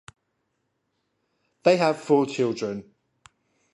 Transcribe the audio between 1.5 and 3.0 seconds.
They have four children.